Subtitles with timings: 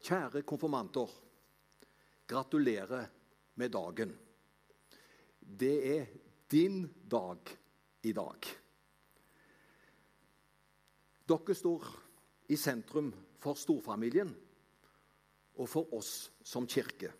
[0.00, 1.10] Kjære konfirmanter.
[2.26, 3.06] Gratulerer
[3.54, 4.12] med dagen.
[5.40, 6.06] Det er
[6.50, 7.38] din dag
[8.02, 8.46] i dag.
[11.30, 11.84] Dere står
[12.50, 14.32] i sentrum for storfamilien
[15.60, 17.12] og for oss som kirke.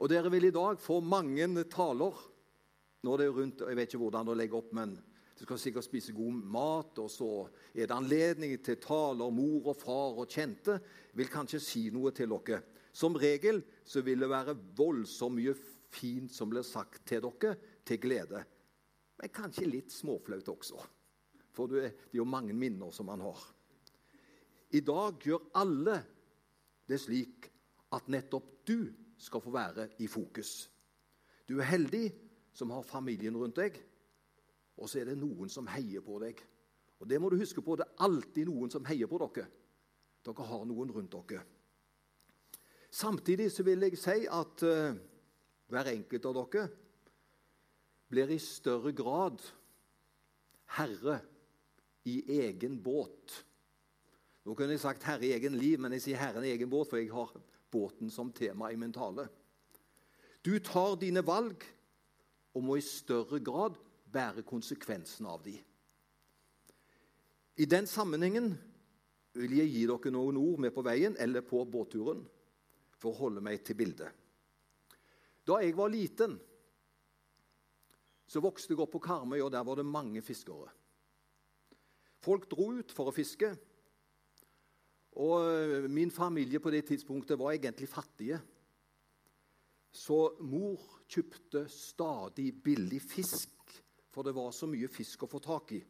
[0.00, 2.26] Og dere vil i dag få mange taler
[3.00, 4.92] nå er det rundt Jeg vet ikke hvordan å legge opp, men
[5.40, 7.26] du skal sikkert spise god mat, og så
[7.72, 9.30] er det anledning til taler.
[9.32, 10.74] Mor og far og kjente
[11.16, 12.58] vil kanskje si noe til dere.
[12.92, 15.54] Som regel så vil det være voldsomt mye
[15.96, 17.54] fint som blir sagt til dere,
[17.88, 18.44] til glede.
[19.16, 20.84] Men kanskje litt småflaut også.
[21.56, 23.40] For det er jo mange minner som man har.
[24.76, 26.02] I dag gjør alle
[26.84, 27.48] det slik
[27.96, 30.68] at nettopp du skal få være i fokus.
[31.48, 32.10] Du er heldig
[32.52, 33.86] som har familien rundt deg
[34.80, 36.40] og så er det noen som heier på deg.
[37.00, 37.76] Og Det må du huske på.
[37.76, 39.46] Det er alltid noen som heier på dere.
[40.24, 41.44] Dere har noen rundt dere.
[42.90, 44.96] Samtidig så vil jeg si at uh,
[45.70, 46.64] hver enkelt av dere
[48.10, 49.38] blir i større grad
[50.76, 51.20] herre
[52.10, 53.44] i egen båt.
[54.44, 56.88] Nå kunne jeg sagt 'herre i egen liv', men jeg sier 'herren i egen båt',
[56.90, 57.30] for jeg har
[57.70, 59.28] båten som tema i min tale.
[60.44, 61.64] Du tar dine valg
[62.54, 63.76] og må i større grad
[64.12, 65.54] bære konsekvensen av de.
[67.60, 68.52] I den sammenhengen
[69.36, 72.22] vil jeg gi dere noen ord med på veien eller på båtturen
[73.00, 74.10] for å holde meg til bildet.
[75.46, 76.36] Da jeg var liten,
[78.30, 80.70] så vokste jeg opp på Karmøy, og der var det mange fiskere.
[82.20, 83.48] Folk dro ut for å fiske.
[85.18, 88.38] Og eh, min familie på det tidspunktet var egentlig fattige.
[89.90, 93.56] Så mor kjøpte stadig billig fisk
[94.10, 95.80] for det var så mye fisk å få tak i.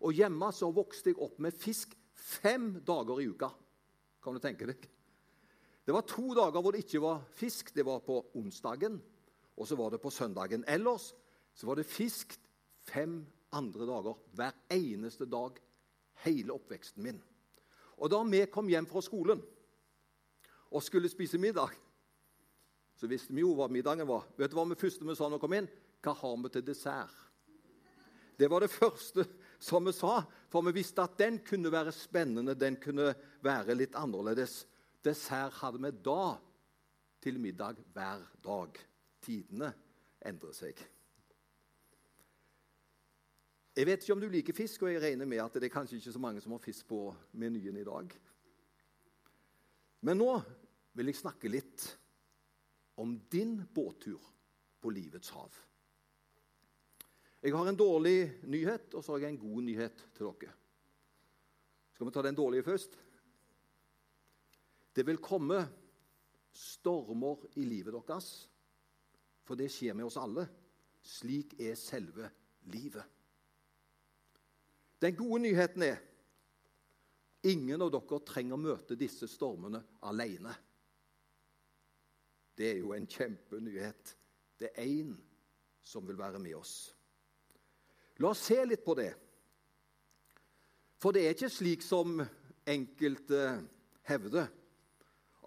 [0.00, 3.50] Og Hjemme så vokste jeg opp med fisk fem dager i uka.
[4.20, 4.84] Kan du tenke deg?
[5.84, 7.72] Det var to dager hvor det ikke var fisk.
[7.74, 9.00] Det var på onsdagen,
[9.56, 10.64] og så var det på søndagen.
[10.68, 11.10] Ellers
[11.56, 12.36] så var det fisk
[12.86, 13.22] fem
[13.56, 15.56] andre dager hver eneste dag
[16.24, 17.20] hele oppveksten min.
[18.00, 19.42] Og da vi kom hjem fra skolen
[20.70, 21.72] og skulle spise middag,
[22.96, 24.28] så visste vi jo hva middagen var.
[24.36, 25.68] Vet du hva vi første vi sa når vi kom inn?
[26.04, 27.29] Hva har vi til dessert?
[28.40, 29.26] Det var det første
[29.60, 33.10] som vi sa, for vi visste at den kunne være spennende, den kunne
[33.44, 34.62] være litt annerledes.
[35.04, 36.38] Dessert hadde vi da
[37.20, 38.80] til middag hver dag.
[39.20, 39.68] Tidene
[40.24, 40.80] endrer seg.
[43.76, 46.00] Jeg vet ikke om du liker fisk, og jeg regner med at det er kanskje
[46.00, 47.04] ikke så mange som har fisk på
[47.36, 48.16] menyen i dag.
[50.08, 50.32] Men nå
[50.96, 51.90] vil jeg snakke litt
[53.00, 54.24] om din båttur
[54.80, 55.52] på livets hav.
[57.40, 60.52] Jeg har en dårlig nyhet, og så har jeg en god nyhet til dere.
[61.94, 62.98] Skal vi ta den dårlige først?
[64.96, 65.62] Det vil komme
[66.52, 68.28] stormer i livet deres,
[69.46, 70.44] for det skjer med oss alle.
[71.00, 72.28] Slik er selve
[72.68, 73.04] livet.
[75.00, 76.00] Den gode nyheten er
[77.48, 80.52] ingen av dere trenger å møte disse stormene alene.
[82.52, 84.16] Det er jo en kjempenyhet.
[84.60, 85.14] Det er én
[85.80, 86.90] som vil være med oss.
[88.20, 89.12] La oss se litt på det.
[91.00, 92.20] For det er ikke slik som
[92.68, 93.44] enkelte
[94.08, 94.50] hevder,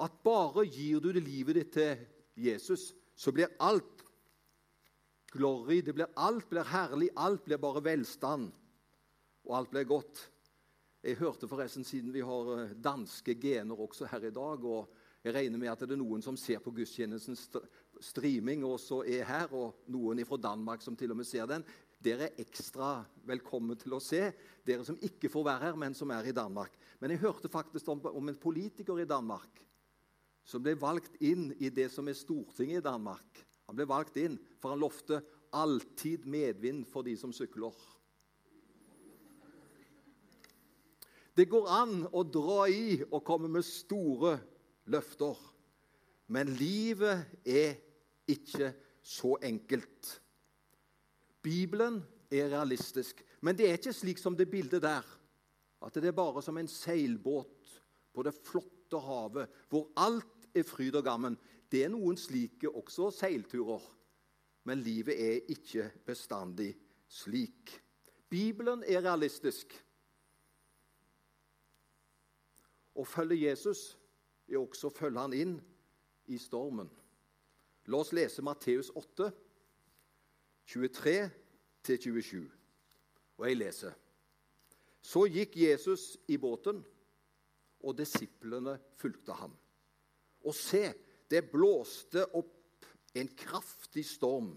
[0.01, 2.01] at bare gir du det livet ditt til
[2.47, 4.01] Jesus, så blir alt
[5.33, 8.49] glory, det blir alt blir herlig, alt blir bare velstand,
[9.45, 10.23] og alt blir godt.
[11.03, 15.35] Jeg hørte forresten, siden vi har eh, danske gener også her i dag, og jeg
[15.35, 17.49] regner med at det er noen som ser på gudstjenestens
[18.03, 21.65] streaming og så er her, og noen fra Danmark som til og med ser den.
[22.03, 22.97] Dere er ekstra
[23.27, 24.25] velkommen til å se,
[24.67, 26.75] dere som ikke får være her, men som er i Danmark.
[26.99, 29.61] Men jeg hørte faktisk om, om en politiker i Danmark
[30.43, 33.39] som ble valgt inn i det som er Stortinget i Danmark.
[33.69, 35.21] Han ble valgt inn, for han lovte
[35.55, 37.75] alltid medvind for de som sykler.
[41.33, 44.35] Det går an å dra i og komme med store
[44.91, 45.39] løfter.
[46.27, 47.79] Men livet er
[48.29, 48.73] ikke
[49.03, 50.11] så enkelt.
[51.43, 51.99] Bibelen
[52.31, 55.03] er realistisk, men det er ikke slik som det bildet der.
[55.83, 57.73] At det er bare som en seilbåt
[58.13, 61.35] på det flotte havet, hvor alt er fryd og gammen.
[61.71, 63.83] Det er noen slike også seilturer,
[64.63, 66.71] men livet er ikke bestandig
[67.09, 67.73] slik.
[68.29, 69.73] Bibelen er realistisk.
[72.93, 73.97] Å følge Jesus
[74.47, 75.57] er også å følge han inn
[76.31, 76.89] i stormen.
[77.89, 79.27] La oss lese Matteus 8,
[80.69, 82.43] 23-27.
[83.37, 83.95] Og jeg leser.
[85.03, 86.79] Så gikk Jesus i båten,
[87.83, 89.55] og disiplene fulgte ham.
[90.47, 90.85] Og se,
[91.27, 92.87] det blåste opp
[93.17, 94.53] en kraftig storm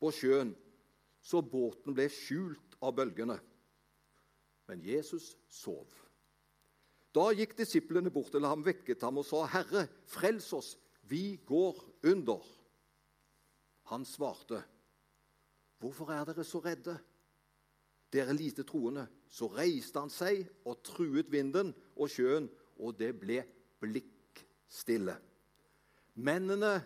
[0.00, 0.54] på sjøen,
[1.24, 3.36] så båten ble skjult av bølgene.
[4.68, 5.88] Men Jesus sov.
[7.14, 11.78] Da gikk disiplene bort til ham, vekket ham og sa, 'Herre, frels oss, vi går
[12.02, 12.48] under.'
[13.92, 14.62] Han svarte,
[15.78, 16.98] 'Hvorfor er dere så redde?'
[18.12, 19.08] Dere lite troende.
[19.28, 23.40] Så reiste han seg og truet vinden og sjøen, og det ble
[23.82, 25.16] blikkstille.
[26.14, 26.76] Mennene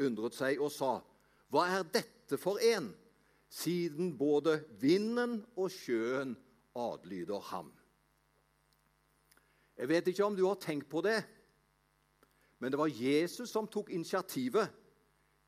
[0.00, 1.00] undret seg og sa,
[1.48, 2.94] 'Hva er dette for en?'
[3.52, 6.36] Siden både vinden og sjøen
[6.74, 7.72] adlyder ham.
[9.76, 11.18] Jeg vet ikke om du har tenkt på det,
[12.58, 14.70] men det var Jesus som tok initiativet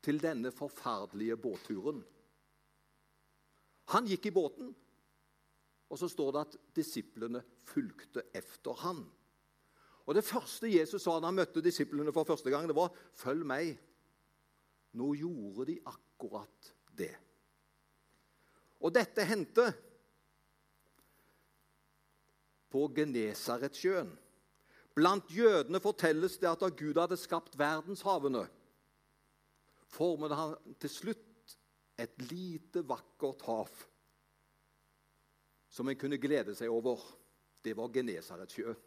[0.05, 2.03] til denne forferdelige båtturen.
[3.93, 4.71] Han gikk i båten,
[5.89, 9.03] og så står det at disiplene fulgte efter han.
[10.05, 13.45] Og Det første Jesus sa da han møtte disiplene for første gang, det var 'Følg
[13.45, 13.77] meg'.
[14.93, 17.15] Nå gjorde de akkurat det.
[18.79, 19.73] Og dette hendte
[22.69, 24.11] på Genesaretsjøen.
[24.95, 28.45] Blant jødene fortelles det at da Gud hadde skapt verdenshavene,
[29.87, 31.34] formet han til slutt
[31.97, 33.71] et lite, vakkert hav
[35.75, 37.01] som en kunne glede seg over.
[37.63, 38.77] Det var Genesaretsjøen.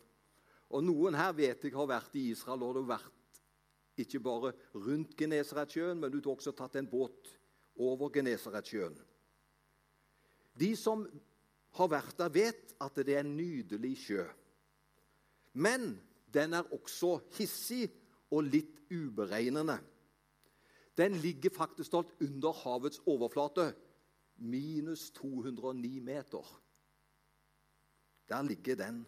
[0.73, 3.41] Og noen her vet jeg har vært i Israel, og det har vært
[3.99, 7.33] ikke bare rundt Genesaretsjøen, men du har også tatt en båt
[7.81, 8.97] over Genesaretsjøen.
[10.59, 11.05] De som
[11.79, 14.25] har vært der, vet at det er en nydelig sjø.
[15.59, 15.93] Men
[16.33, 17.89] den er også hissig
[18.31, 19.79] og litt uberegnende.
[20.99, 23.75] Den ligger faktisk stolt under havets overflate,
[24.37, 26.63] minus 209 meter.
[28.29, 29.07] Der ligger den.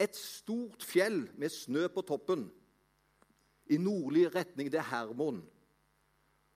[0.00, 2.48] Et stort fjell med snø på toppen.
[3.70, 5.42] I nordlig retning det er Hermon.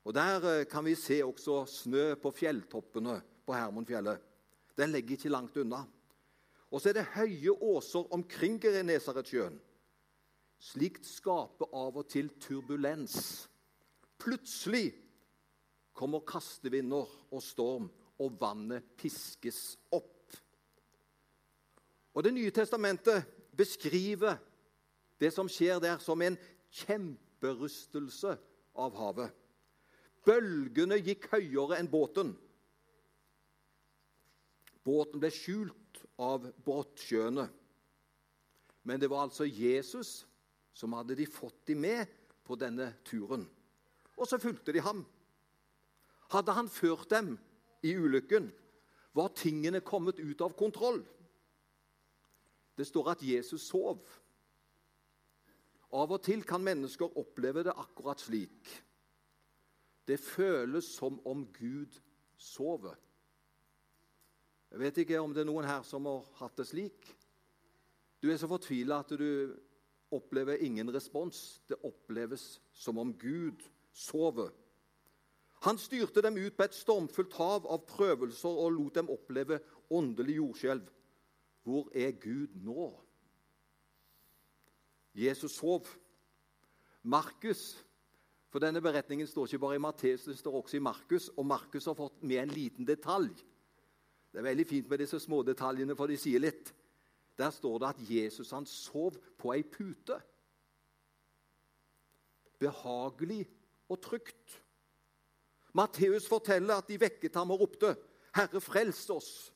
[0.05, 4.19] Og Der eh, kan vi se også snø på fjelltoppene på Hermonfjellet.
[4.79, 5.85] Den ligger ikke langt unna.
[6.71, 9.61] Og så er det høye åser omkring Genesaretsjøen.
[10.59, 13.49] Slikt skaper av og til turbulens.
[14.19, 14.95] Plutselig
[15.97, 20.33] kommer kastevinder og storm, og vannet piskes opp.
[22.17, 23.27] Og Det nye testamentet
[23.57, 24.39] beskriver
[25.21, 26.39] det som skjer der, som en
[26.73, 28.37] kjemperystelse
[28.77, 29.35] av havet.
[30.25, 32.33] Bølgene gikk høyere enn båten.
[34.87, 37.47] Båten ble skjult av båtsjøene.
[38.87, 40.25] Men det var altså Jesus
[40.77, 42.11] som hadde de fått de med
[42.47, 43.47] på denne turen.
[44.17, 45.05] Og så fulgte de ham.
[46.33, 47.37] Hadde han ført dem
[47.83, 48.51] i ulykken,
[49.17, 51.03] var tingene kommet ut av kontroll.
[52.77, 54.03] Det står at Jesus sov.
[55.97, 58.73] Av og til kan mennesker oppleve det akkurat slik.
[60.07, 61.97] Det føles som om Gud
[62.37, 62.99] sover.
[64.71, 67.09] Jeg vet ikke om det er noen her som har hatt det slik.
[68.21, 69.55] Du er så fortvila at du
[70.13, 71.63] opplever ingen respons.
[71.69, 73.76] Det oppleves som om Gud sover.
[75.65, 79.59] Han styrte dem ut på et stormfullt hav av prøvelser og lot dem oppleve
[79.91, 80.87] åndelig jordskjelv.
[81.67, 82.91] Hvor er Gud nå?
[85.17, 85.89] Jesus sov.
[87.03, 87.83] Markus
[88.53, 91.27] For denne beretningen står ikke bare i Matteus, det står også i Markus.
[91.37, 93.35] Og Markus har fått med en liten detalj.
[94.33, 96.71] Det er veldig fint med disse små detaljene, for de sier litt.
[97.37, 100.17] Der står det at Jesus han sov på ei pute.
[102.63, 103.43] Behagelig
[103.89, 104.63] og trygt.
[105.77, 107.97] Matteus forteller at de vekket ham og ropte,
[108.35, 109.53] 'Herre, frels oss!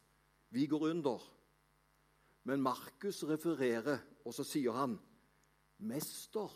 [0.51, 1.37] Vi går under.'
[2.45, 4.99] Men Markus refererer, og så sier han,
[5.79, 6.51] 'Mester,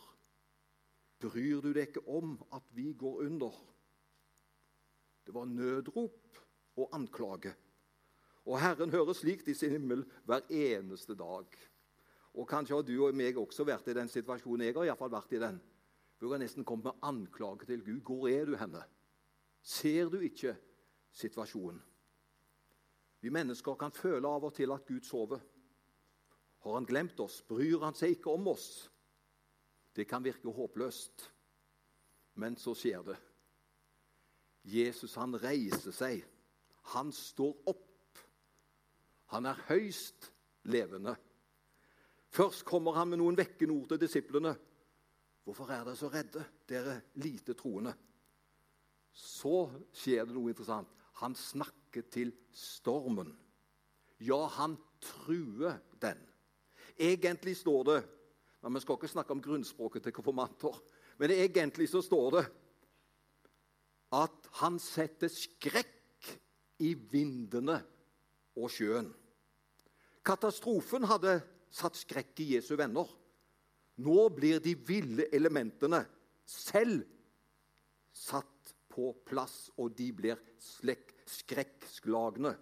[1.21, 3.61] bryr du deg ikke om at vi går under?'
[5.27, 6.39] Det var nødrop
[6.77, 7.55] og anklage.
[8.45, 11.47] Og Herren hører slikt i sin himmel hver eneste dag.
[12.35, 14.67] Og Kanskje har du og meg også vært i den situasjonen.
[14.67, 15.61] Jeg har iallfall vært i den.
[16.25, 18.01] Hvor jeg nesten kom med anklage til Gud.
[18.01, 18.81] Hvor er du henne?
[19.61, 20.57] Ser du ikke
[21.13, 21.83] situasjonen?
[23.21, 25.41] Vi mennesker kan føle av og til at Gud sover.
[26.65, 27.43] Har han glemt oss?
[27.45, 28.89] Bryr han seg ikke om oss?
[29.97, 31.29] Det kan virke håpløst,
[32.41, 33.21] men så skjer det.
[34.65, 36.25] Jesus han reiser seg.
[36.97, 38.21] Han står opp.
[39.37, 40.33] Han er høyst
[40.73, 41.17] levende.
[42.33, 44.57] Først kommer han med noen vekkende ord til disiplene.
[45.45, 47.93] Hvorfor er dere så redde, dere lite troende?
[49.15, 50.91] Så skjer det noe interessant.
[51.21, 53.31] Han snakker til stormen.
[54.25, 56.21] Ja, han truer den.
[56.99, 58.01] Egentlig står det
[58.65, 60.77] men Vi skal ikke snakke om grunnspråket til konfirmanter,
[61.21, 62.45] men egentlig så står det
[64.17, 66.31] at han setter skrekk
[66.81, 67.77] i vindene
[68.57, 69.11] og sjøen.
[70.25, 71.37] Katastrofen hadde
[71.69, 73.11] satt skrekk i Jesu venner.
[74.03, 76.05] Nå blir de ville elementene
[76.47, 77.05] selv
[78.15, 80.39] satt på plass, og de blir
[81.27, 82.55] skrekkslagne.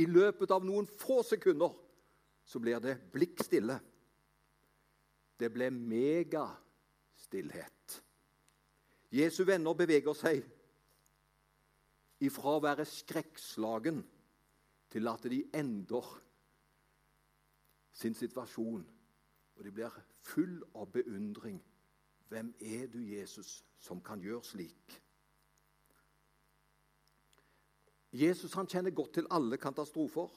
[0.00, 1.74] I løpet av noen få sekunder
[2.44, 3.80] så blir det blikk stille.
[5.40, 8.02] Det ble megastillhet.
[9.10, 10.44] Jesu venner beveger seg
[12.20, 14.04] ifra å være skrekkslagen
[14.92, 16.06] til at de ender
[17.96, 18.84] sin situasjon.
[19.60, 21.58] Og de blir full av beundring.
[22.32, 24.94] Hvem er du, Jesus, som kan gjøre slik?
[28.12, 30.32] Jesus han kjenner godt til alle katastrofer.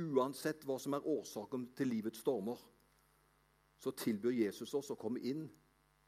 [0.00, 2.56] Uansett hva som er årsaken til livets stormer,
[3.76, 5.44] så tilbyr Jesus oss å komme inn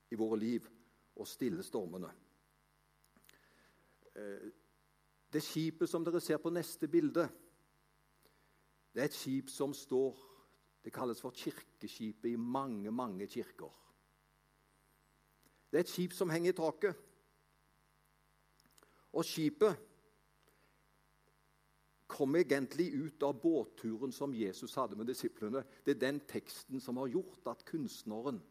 [0.08, 0.72] i våre liv
[1.20, 2.14] og stille stormene.
[4.16, 4.48] Eh,
[5.28, 7.28] det skipet som dere ser på neste bilde,
[8.94, 10.31] det er et skip som står
[10.82, 13.70] Det kalles for kirkeskipet i mange, mange kirker.
[15.70, 16.98] Det er et skip som henger i taket.
[19.12, 19.78] Og skipet
[22.12, 25.62] kom egentlig ut av båtturen som Jesus hadde med disiplene.
[25.84, 28.42] Det er den teksten som har gjort at kunstneren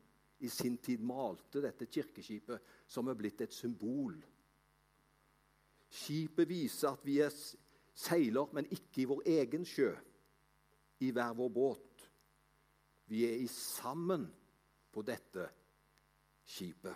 [0.41, 4.15] i sin tid malte dette kirkeskipet, som er blitt et symbol.
[5.91, 7.29] Skipet viser at vi er
[7.93, 9.91] seiler, men ikke i vår egen sjø
[11.01, 11.90] i hver vår båt.
[13.11, 14.23] Vi er i sammen
[14.91, 15.49] på dette
[16.47, 16.95] skipet.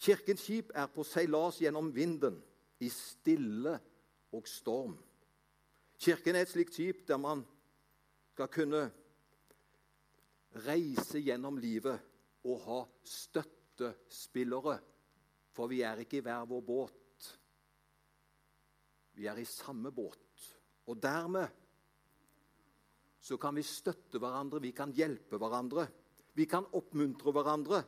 [0.00, 2.38] Kirkens skip er på seilas gjennom vinden,
[2.80, 3.72] i stille
[4.36, 4.96] og storm.
[6.00, 7.40] Kirken er et slikt skip der man
[8.34, 8.82] skal kunne
[10.66, 12.00] reise gjennom livet
[12.44, 14.76] og ha støttespillere.
[15.56, 17.30] For vi er ikke i hver vår båt.
[19.16, 20.44] Vi er i samme båt.
[20.86, 21.48] Og dermed
[23.26, 25.88] så kan vi støtte hverandre, vi kan hjelpe hverandre.
[26.38, 27.80] Vi kan oppmuntre hverandre.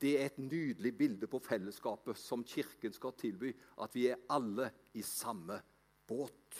[0.00, 3.52] Det er et nydelig bilde på fellesskapet som Kirken skal tilby.
[3.78, 4.66] At vi er alle
[4.98, 5.60] i samme
[6.08, 6.58] båt.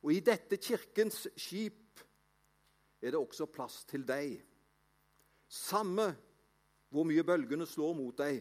[0.00, 2.00] Og i dette Kirkens skip
[3.02, 4.38] er det også plass til deg.
[5.52, 6.08] Samme
[6.88, 8.40] hvor mye bølgene slår mot deg,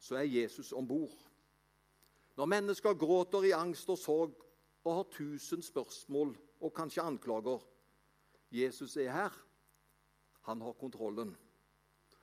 [0.00, 1.16] så er Jesus om bord.
[2.36, 4.46] Når mennesker gråter i angst og sorg
[4.84, 7.62] og har tusen spørsmål og kanskje anklager.
[8.50, 9.36] Jesus er her.
[10.48, 11.36] Han har kontrollen.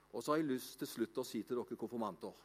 [0.10, 2.44] Og så har jeg lyst til slutt å si til dere konfirmanter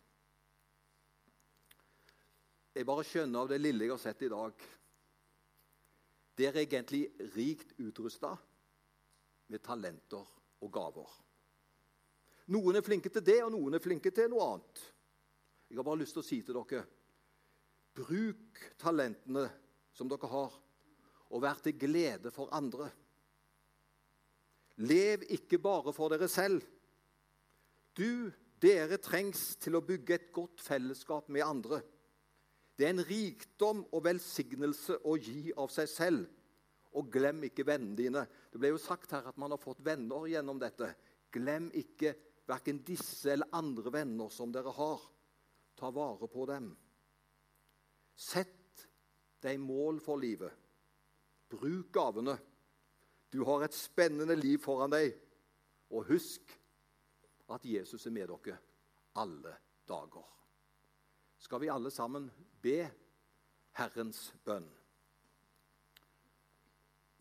[2.75, 4.65] Jeg bare skjønner av det lille jeg har sett i dag
[6.37, 7.05] Dere er egentlig
[7.37, 8.33] rikt utrusta
[9.53, 10.25] med talenter
[10.65, 11.09] og gaver.
[12.55, 14.81] Noen er flinke til det, og noen er flinke til noe annet.
[15.69, 16.83] Jeg har bare lyst til å si til dere
[17.93, 19.45] Bruk talentene
[19.93, 20.55] som dere har,
[21.33, 22.91] og vær til glede for andre.
[24.83, 26.63] Lev ikke bare for dere selv.
[27.97, 28.31] Du,
[28.63, 31.83] dere trengs til å bygge et godt fellesskap med andre.
[32.77, 36.29] Det er en rikdom og velsignelse å gi av seg selv.
[36.97, 38.25] Og glem ikke vennene dine.
[38.53, 40.91] Det ble jo sagt her at man har fått venner gjennom dette.
[41.33, 42.15] Glem ikke
[42.49, 45.05] verken disse eller andre venner som dere har.
[45.79, 46.73] Ta vare på dem.
[48.13, 48.85] Sett
[49.43, 50.53] deg mål for livet.
[51.53, 52.39] Bruk gavene.
[53.33, 55.13] Du har et spennende liv foran deg.
[55.93, 56.53] Og husk
[57.53, 58.57] at Jesus er med dere
[59.21, 59.53] alle
[59.89, 60.29] dager.
[61.43, 62.31] Skal vi alle sammen
[62.63, 62.87] be
[63.77, 64.69] Herrens bønn?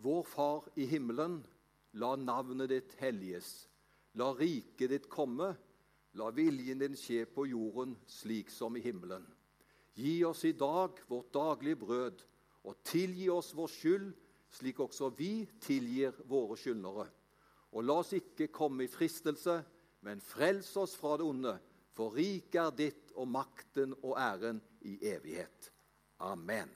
[0.02, 1.42] Vår Far i himmelen,
[1.94, 3.68] la navnet ditt helliges.
[4.18, 5.52] La riket ditt komme.
[6.20, 9.24] La viljen din skje på jorden slik som i himmelen.
[9.96, 12.24] Gi oss i dag vårt daglige brød
[12.68, 14.12] og tilgi oss vår skyld,
[14.52, 17.08] slik også vi tilgir våre skyldnere.
[17.72, 19.62] Og la oss ikke komme i fristelse,
[20.04, 21.56] men frels oss fra det onde.
[21.96, 25.72] For riket er ditt, og makten og æren i evighet.
[26.24, 26.70] Amen.